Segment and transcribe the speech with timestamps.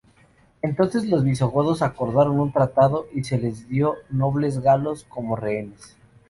[0.63, 5.95] Entonces los visigodos acordaron un tratado y se les dio nobles galos como rehenes.